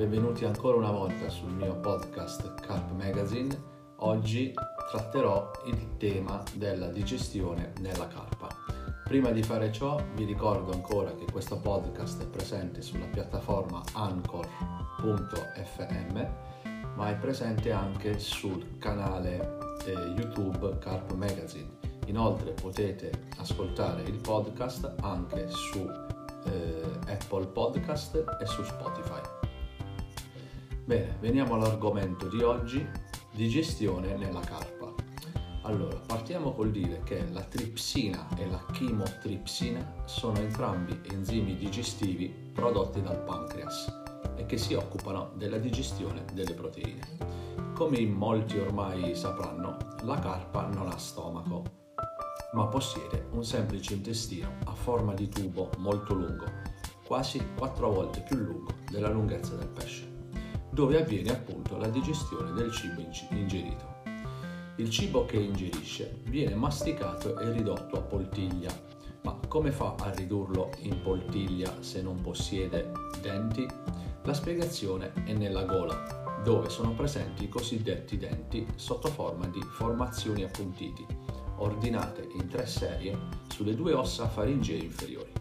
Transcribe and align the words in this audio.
benvenuti 0.00 0.46
ancora 0.46 0.78
una 0.78 0.90
volta 0.92 1.28
sul 1.28 1.52
mio 1.52 1.74
podcast 1.74 2.54
Carp 2.62 2.90
Magazine. 2.92 3.54
Oggi 3.96 4.54
tratterò 4.90 5.50
il 5.66 5.98
tema 5.98 6.42
della 6.54 6.86
digestione 6.86 7.74
nella 7.80 8.08
carpa. 8.08 8.48
Prima 9.04 9.30
di 9.30 9.42
fare 9.42 9.70
ciò 9.70 10.02
vi 10.14 10.24
ricordo 10.24 10.72
ancora 10.72 11.14
che 11.14 11.26
questo 11.30 11.58
podcast 11.58 12.22
è 12.22 12.26
presente 12.26 12.80
sulla 12.80 13.04
piattaforma 13.04 13.82
anchor.fm 13.92 14.56
ma 16.96 17.10
è 17.10 17.16
presente 17.16 17.70
anche 17.70 18.18
sul 18.18 18.78
canale 18.78 19.58
eh, 19.84 19.92
YouTube 19.92 20.78
Carp 20.78 21.12
Magazine. 21.12 21.76
Inoltre 22.06 22.52
potete 22.52 23.28
ascoltare 23.36 24.00
il 24.04 24.18
podcast 24.18 24.94
anche 25.02 25.46
su 25.50 25.86
eh, 26.46 26.90
Apple 27.06 27.48
Podcast 27.48 28.24
e 28.40 28.46
su 28.46 28.64
Spotify. 28.64 29.39
Bene, 30.90 31.18
veniamo 31.20 31.54
all'argomento 31.54 32.26
di 32.26 32.42
oggi, 32.42 32.84
digestione 33.30 34.16
nella 34.16 34.40
carpa. 34.40 34.92
Allora, 35.62 35.96
partiamo 36.04 36.52
col 36.52 36.72
dire 36.72 37.02
che 37.04 37.28
la 37.30 37.44
tripsina 37.44 38.26
e 38.36 38.48
la 38.50 38.60
chimotripsina 38.72 40.02
sono 40.06 40.40
entrambi 40.40 41.00
enzimi 41.12 41.54
digestivi 41.54 42.26
prodotti 42.52 43.00
dal 43.02 43.22
pancreas 43.22 44.02
e 44.34 44.46
che 44.46 44.58
si 44.58 44.74
occupano 44.74 45.30
della 45.36 45.58
digestione 45.58 46.24
delle 46.32 46.54
proteine. 46.54 47.06
Come 47.72 47.98
in 47.98 48.10
molti 48.10 48.58
ormai 48.58 49.14
sapranno, 49.14 49.76
la 50.02 50.18
carpa 50.18 50.66
non 50.66 50.88
ha 50.88 50.98
stomaco, 50.98 51.62
ma 52.54 52.66
possiede 52.66 53.28
un 53.30 53.44
semplice 53.44 53.94
intestino 53.94 54.56
a 54.64 54.74
forma 54.74 55.14
di 55.14 55.28
tubo 55.28 55.70
molto 55.78 56.14
lungo, 56.14 56.46
quasi 57.06 57.40
4 57.56 57.92
volte 57.92 58.22
più 58.22 58.38
lungo 58.38 58.72
della 58.90 59.08
lunghezza 59.08 59.54
del 59.54 59.68
pesce, 59.68 60.09
dove 60.80 60.98
avviene 60.98 61.30
appunto 61.30 61.76
la 61.76 61.88
digestione 61.88 62.52
del 62.52 62.72
cibo 62.72 63.02
ingerito. 63.32 63.98
Il 64.76 64.88
cibo 64.88 65.26
che 65.26 65.36
ingerisce 65.36 66.22
viene 66.24 66.54
masticato 66.54 67.38
e 67.38 67.52
ridotto 67.52 67.98
a 67.98 68.00
poltiglia, 68.00 68.72
ma 69.24 69.38
come 69.46 69.72
fa 69.72 69.94
a 69.98 70.10
ridurlo 70.14 70.70
in 70.78 71.02
poltiglia 71.02 71.82
se 71.82 72.00
non 72.00 72.18
possiede 72.22 72.92
denti? 73.20 73.68
La 74.22 74.32
spiegazione 74.32 75.12
è 75.26 75.34
nella 75.34 75.64
gola, 75.64 76.40
dove 76.42 76.70
sono 76.70 76.94
presenti 76.94 77.44
i 77.44 77.50
cosiddetti 77.50 78.16
denti 78.16 78.66
sotto 78.76 79.08
forma 79.08 79.48
di 79.48 79.60
formazioni 79.60 80.44
appuntiti, 80.44 81.06
ordinate 81.56 82.26
in 82.40 82.48
tre 82.48 82.64
serie 82.64 83.18
sulle 83.50 83.74
due 83.74 83.92
ossa 83.92 84.28
faringee 84.28 84.78
inferiori. 84.78 85.32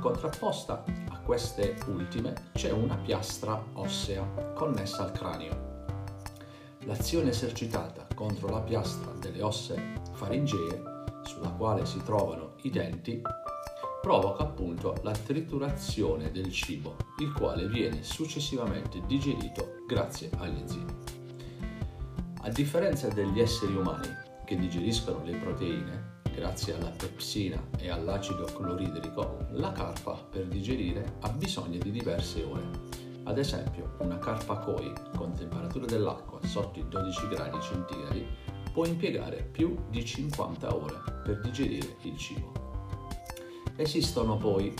Contrapposta 0.00 0.82
queste 1.26 1.76
ultime 1.88 2.50
c'è 2.52 2.70
una 2.70 2.94
piastra 2.94 3.60
ossea 3.72 4.22
connessa 4.54 5.02
al 5.02 5.10
cranio. 5.10 5.84
L'azione 6.84 7.30
esercitata 7.30 8.06
contro 8.14 8.48
la 8.48 8.60
piastra 8.60 9.10
delle 9.10 9.42
ossa 9.42 9.74
faringee, 10.12 10.82
sulla 11.24 11.48
quale 11.48 11.84
si 11.84 12.00
trovano 12.04 12.52
i 12.62 12.70
denti, 12.70 13.20
provoca 14.00 14.44
appunto 14.44 15.00
la 15.02 15.10
triturazione 15.10 16.30
del 16.30 16.52
cibo, 16.52 16.94
il 17.18 17.32
quale 17.32 17.66
viene 17.66 18.04
successivamente 18.04 19.02
digerito 19.04 19.82
grazie 19.84 20.30
agli 20.38 20.60
enzimi. 20.60 20.94
A 22.42 22.48
differenza 22.50 23.08
degli 23.08 23.40
esseri 23.40 23.74
umani 23.74 24.08
che 24.44 24.56
digeriscono 24.56 25.24
le 25.24 25.34
proteine, 25.38 26.15
grazie 26.36 26.74
alla 26.74 26.90
pepsina 26.90 27.58
e 27.78 27.88
all'acido 27.88 28.44
cloridrico, 28.44 29.46
la 29.52 29.72
carpa 29.72 30.12
per 30.12 30.44
digerire 30.46 31.14
ha 31.20 31.30
bisogno 31.30 31.78
di 31.78 31.90
diverse 31.90 32.42
ore. 32.42 32.68
Ad 33.24 33.38
esempio, 33.38 33.96
una 34.00 34.18
carpa 34.18 34.58
koi 34.58 34.92
con 35.16 35.32
temperatura 35.32 35.86
dell'acqua 35.86 36.38
sotto 36.44 36.78
i 36.78 36.86
12 36.86 37.28
gradi 37.28 37.58
centigradi 37.62 38.26
può 38.70 38.84
impiegare 38.84 39.48
più 39.50 39.76
di 39.88 40.04
50 40.04 40.74
ore 40.74 41.00
per 41.24 41.40
digerire 41.40 41.96
il 42.02 42.18
cibo. 42.18 42.52
Esistono 43.76 44.36
poi 44.36 44.74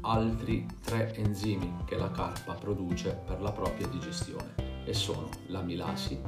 altri 0.00 0.66
tre 0.82 1.14
enzimi 1.14 1.84
che 1.86 1.96
la 1.96 2.10
carpa 2.10 2.54
produce 2.54 3.22
per 3.24 3.40
la 3.40 3.52
propria 3.52 3.86
digestione 3.86 4.82
e 4.84 4.92
sono 4.92 5.28
l'amilasi, 5.46 6.20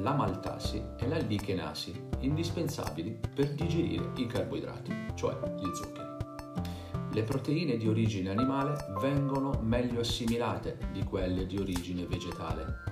la 0.00 0.14
maltasi 0.14 0.82
e 0.96 1.08
la 1.08 1.18
lichenasi, 1.18 2.08
indispensabili 2.20 3.18
per 3.34 3.54
digerire 3.54 4.10
i 4.16 4.26
carboidrati, 4.26 4.94
cioè 5.14 5.36
gli 5.56 5.74
zuccheri. 5.74 6.06
Le 7.12 7.22
proteine 7.22 7.76
di 7.76 7.88
origine 7.88 8.30
animale 8.30 8.76
vengono 9.00 9.58
meglio 9.62 10.00
assimilate 10.00 10.78
di 10.92 11.02
quelle 11.02 11.46
di 11.46 11.58
origine 11.58 12.06
vegetale 12.06 12.82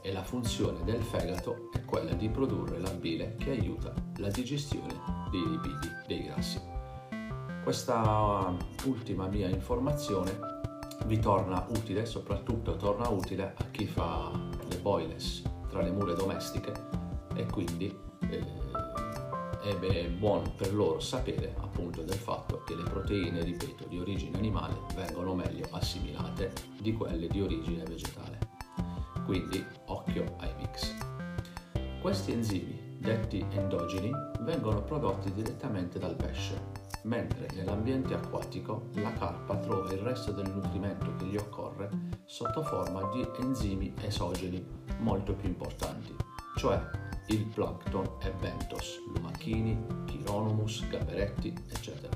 e 0.00 0.12
la 0.12 0.22
funzione 0.22 0.84
del 0.84 1.02
fegato 1.02 1.70
è 1.72 1.84
quella 1.84 2.12
di 2.12 2.28
produrre 2.28 2.78
la 2.78 2.90
bile 2.90 3.34
che 3.36 3.50
aiuta 3.50 3.92
la 4.18 4.28
digestione 4.28 4.94
dei 5.30 5.46
lipidi, 5.48 5.88
dei 6.06 6.24
grassi. 6.24 6.60
Questa 7.62 8.54
ultima 8.84 9.26
mia 9.26 9.48
informazione 9.48 10.52
vi 11.06 11.18
torna 11.18 11.66
utile, 11.68 12.06
soprattutto 12.06 12.76
torna 12.76 13.08
utile 13.08 13.54
a 13.56 13.64
chi 13.70 13.86
fa 13.86 14.30
le 14.68 14.78
boilers 14.78 15.53
tra 15.74 15.82
le 15.82 15.90
mura 15.90 16.14
domestiche 16.14 16.72
e 17.34 17.46
quindi 17.46 17.92
eh, 18.30 19.80
è 19.80 20.08
buono 20.08 20.52
per 20.56 20.72
loro 20.72 21.00
sapere 21.00 21.56
appunto 21.58 22.02
del 22.02 22.14
fatto 22.14 22.62
che 22.62 22.76
le 22.76 22.84
proteine, 22.84 23.42
ripeto, 23.42 23.88
di 23.88 23.98
origine 23.98 24.38
animale 24.38 24.76
vengono 24.94 25.34
meglio 25.34 25.66
assimilate 25.72 26.52
di 26.80 26.92
quelle 26.92 27.26
di 27.26 27.40
origine 27.40 27.82
vegetale. 27.82 28.38
Quindi 29.24 29.64
occhio 29.86 30.36
ai 30.38 30.54
mix. 30.58 30.94
Questi 32.00 32.30
enzimi, 32.30 32.98
detti 33.00 33.44
endogeni, 33.50 34.12
vengono 34.42 34.80
prodotti 34.80 35.32
direttamente 35.32 35.98
dal 35.98 36.14
pesce 36.14 36.83
mentre 37.04 37.48
nell'ambiente 37.54 38.14
acquatico 38.14 38.88
la 38.94 39.12
carpa 39.12 39.56
trova 39.56 39.92
il 39.92 39.98
resto 39.98 40.32
del 40.32 40.50
nutrimento 40.50 41.14
che 41.16 41.24
gli 41.24 41.36
occorre 41.36 41.90
sotto 42.24 42.62
forma 42.62 43.10
di 43.12 43.26
enzimi 43.40 43.94
esogeni 44.02 44.64
molto 44.98 45.34
più 45.34 45.48
importanti, 45.48 46.14
cioè 46.56 46.80
il 47.28 47.46
plankton 47.46 48.06
e 48.22 48.32
bentos, 48.32 49.00
lumachini, 49.14 49.78
chironomus, 50.06 50.86
gaberetti, 50.88 51.54
eccetera. 51.68 52.12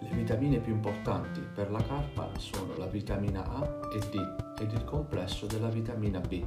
Le 0.00 0.10
vitamine 0.10 0.60
più 0.60 0.72
importanti 0.72 1.40
per 1.40 1.70
la 1.70 1.82
carpa 1.82 2.30
sono 2.38 2.76
la 2.76 2.86
vitamina 2.86 3.44
A 3.44 3.88
e 3.92 3.98
D 3.98 4.60
ed 4.60 4.72
il 4.72 4.84
complesso 4.84 5.46
della 5.46 5.68
vitamina 5.68 6.20
B, 6.20 6.44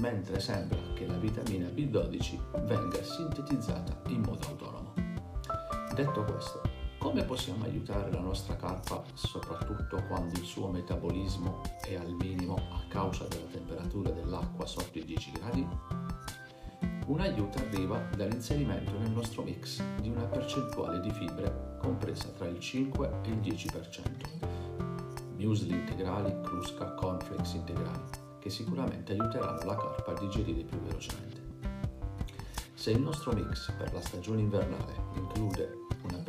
mentre 0.00 0.40
sembra 0.40 0.78
che 0.94 1.06
la 1.06 1.16
vitamina 1.16 1.68
B12 1.68 2.64
venga 2.64 3.02
sintetizzata 3.02 4.02
in 4.08 4.20
modo. 4.20 4.57
Detto 5.98 6.22
questo, 6.22 6.60
come 6.96 7.24
possiamo 7.24 7.64
aiutare 7.64 8.12
la 8.12 8.20
nostra 8.20 8.54
carpa, 8.54 9.02
soprattutto 9.14 10.00
quando 10.06 10.38
il 10.38 10.44
suo 10.44 10.68
metabolismo 10.68 11.60
è 11.84 11.96
al 11.96 12.12
minimo 12.12 12.54
a 12.54 12.84
causa 12.88 13.24
della 13.24 13.48
temperatura 13.50 14.10
dell'acqua 14.10 14.64
sotto 14.64 14.96
i 14.96 15.04
10 15.04 15.32
gradi? 15.32 15.66
Un 17.06 17.18
aiuto 17.18 17.58
arriva 17.58 17.98
dall'inserimento 18.14 18.96
nel 18.96 19.10
nostro 19.10 19.42
mix 19.42 19.82
di 20.00 20.08
una 20.08 20.22
percentuale 20.22 21.00
di 21.00 21.10
fibre 21.10 21.78
compresa 21.80 22.28
tra 22.28 22.46
il 22.46 22.60
5 22.60 23.10
e 23.24 23.28
il 23.30 23.38
10%. 23.38 25.34
Muesli 25.36 25.72
integrali, 25.72 26.32
crusca, 26.42 26.94
cornflakes 26.94 27.54
integrali, 27.54 28.04
che 28.38 28.50
sicuramente 28.50 29.14
aiuteranno 29.14 29.64
la 29.64 29.74
carpa 29.74 30.12
a 30.12 30.20
digerire 30.20 30.62
più 30.62 30.78
velocemente. 30.78 31.46
Se 32.74 32.92
il 32.92 33.00
nostro 33.00 33.32
mix 33.32 33.72
per 33.72 33.92
la 33.92 34.00
stagione 34.00 34.40
invernale 34.40 34.94
include 35.16 35.77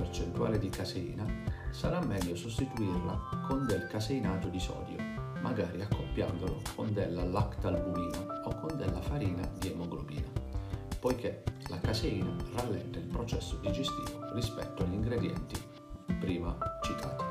percentuale 0.10 0.58
di 0.58 0.70
caseina, 0.70 1.24
sarà 1.70 2.04
meglio 2.04 2.36
sostituirla 2.36 3.46
con 3.48 3.68
del 3.68 3.86
caseinato 3.88 4.48
di 4.48 4.60
sodio, 4.60 4.98
magari 5.42 5.80
accoppiandolo 5.82 6.62
con 6.76 6.92
della 6.92 7.24
lactalbumina 7.24 8.42
o 8.46 8.60
con 8.60 8.76
della 8.76 9.02
farina 9.02 9.48
di 9.60 9.72
emoglobina, 9.72 10.28
poiché 11.00 11.44
la 11.70 11.80
caseina 11.80 12.36
rallenta 12.56 12.98
il 12.98 13.06
processo 13.06 13.58
digestivo 13.58 14.34
rispetto 14.34 14.84
agli 14.84 14.94
ingredienti 14.94 15.62
prima 16.20 16.58
citati. 16.82 17.24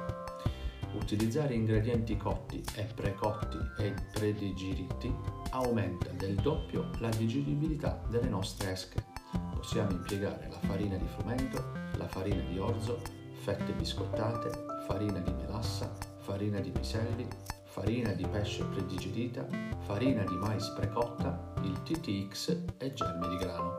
Utilizzare 0.92 1.54
ingredienti 1.54 2.16
cotti 2.16 2.62
e 2.76 2.84
precotti 2.84 3.58
e 3.78 3.92
predigeriti 4.12 5.12
aumenta 5.50 6.10
del 6.10 6.36
doppio 6.36 6.90
la 7.00 7.08
digeribilità 7.08 8.00
delle 8.08 8.28
nostre 8.28 8.70
esche. 8.70 9.17
Possiamo 9.58 9.90
impiegare 9.90 10.48
la 10.48 10.58
farina 10.60 10.96
di 10.96 11.06
frumento, 11.08 11.72
la 11.96 12.06
farina 12.06 12.40
di 12.48 12.60
orzo, 12.60 13.02
fette 13.42 13.72
biscottate, 13.72 14.50
farina 14.86 15.18
di 15.18 15.32
melassa, 15.32 15.92
farina 16.20 16.60
di 16.60 16.70
piselli, 16.70 17.26
farina 17.64 18.12
di 18.12 18.24
pesce 18.28 18.64
predigerita, 18.64 19.44
farina 19.80 20.22
di 20.22 20.36
mais 20.36 20.68
precotta, 20.68 21.52
il 21.62 21.82
TTX 21.82 22.56
e 22.78 22.92
gemme 22.92 23.28
di 23.28 23.36
grano. 23.36 23.76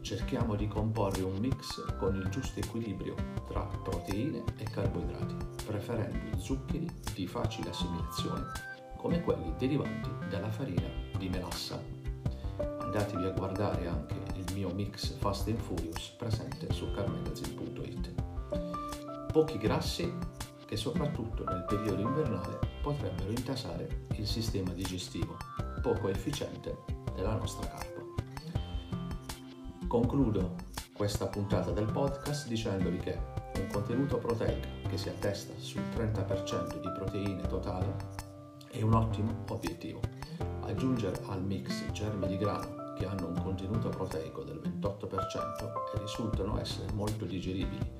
cerchiamo 0.00 0.56
di 0.56 0.66
comporre 0.66 1.22
un 1.22 1.36
mix 1.36 1.96
con 1.98 2.16
il 2.16 2.28
giusto 2.28 2.58
equilibrio 2.58 3.14
tra 3.48 3.62
proteine 3.62 4.42
e 4.58 4.64
carboidrati, 4.64 5.36
preferendo 5.64 6.36
zuccheri 6.38 6.90
di 7.14 7.26
facile 7.28 7.70
assimilazione 7.70 8.46
come 8.96 9.22
quelli 9.22 9.54
derivanti 9.56 10.10
dalla 10.28 10.50
farina 10.50 10.88
di 11.16 11.28
melassa. 11.28 11.80
Andatevi 12.80 13.24
a 13.24 13.30
guardare 13.30 13.86
anche 13.88 14.23
mio 14.54 14.70
mix 14.72 15.16
Fast 15.18 15.48
and 15.48 15.58
Furious 15.58 16.10
presente 16.16 16.72
su 16.72 16.90
carmagazine.it. 16.92 18.14
Pochi 19.32 19.58
grassi 19.58 20.12
che 20.64 20.76
soprattutto 20.76 21.44
nel 21.44 21.64
periodo 21.66 22.02
invernale 22.02 22.58
potrebbero 22.80 23.30
intasare 23.30 24.06
il 24.12 24.26
sistema 24.26 24.72
digestivo, 24.72 25.36
poco 25.82 26.08
efficiente 26.08 26.84
della 27.16 27.34
nostra 27.34 27.66
carpa. 27.66 28.02
Concludo 29.88 30.54
questa 30.94 31.26
puntata 31.26 31.72
del 31.72 31.90
podcast 31.90 32.46
dicendovi 32.46 32.98
che 32.98 33.18
un 33.56 33.66
contenuto 33.66 34.18
proteico 34.18 34.68
che 34.88 34.96
si 34.96 35.08
attesta 35.08 35.52
sul 35.58 35.82
30% 35.96 36.80
di 36.80 36.92
proteine 36.92 37.42
totali 37.48 37.92
è 38.70 38.82
un 38.82 38.94
ottimo 38.94 39.44
obiettivo. 39.48 40.00
Aggiungere 40.62 41.20
al 41.26 41.42
mix 41.42 41.90
germi 41.90 42.28
di 42.28 42.36
grano 42.36 42.83
che 42.96 43.06
hanno 43.06 43.28
un 43.28 43.40
contenuto 43.42 43.88
proteico 43.88 44.42
del 44.42 44.60
28% 44.62 45.94
e 45.94 45.98
risultano 45.98 46.60
essere 46.60 46.92
molto 46.92 47.24
digeribili, 47.24 47.90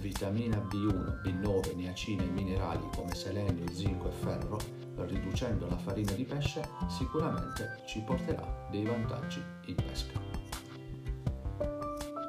vitamina 0.00 0.56
B1, 0.58 1.22
B9, 1.22 1.74
niacine 1.76 2.24
e 2.24 2.30
minerali 2.30 2.88
come 2.94 3.14
selenio, 3.14 3.68
zinco 3.70 4.08
e 4.08 4.12
ferro, 4.12 4.58
riducendo 4.96 5.66
la 5.66 5.76
farina 5.76 6.12
di 6.12 6.24
pesce, 6.24 6.68
sicuramente 6.88 7.82
ci 7.86 8.00
porterà 8.00 8.66
dei 8.70 8.84
vantaggi 8.84 9.42
in 9.66 9.74
pesca. 9.74 10.20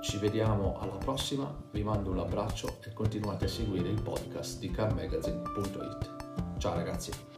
Ci 0.01 0.17
vediamo 0.17 0.77
alla 0.79 0.97
prossima, 0.97 1.53
vi 1.71 1.83
mando 1.83 2.11
un 2.11 2.19
abbraccio 2.19 2.77
e 2.83 2.93
continuate 2.93 3.45
a 3.45 3.49
seguire 3.49 3.89
il 3.89 4.01
podcast 4.01 4.59
di 4.59 4.69
carmagazine.it. 4.69 6.57
Ciao 6.57 6.75
ragazzi! 6.75 7.34